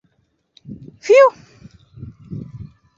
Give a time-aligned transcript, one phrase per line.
[1.03, 1.27] —Фью...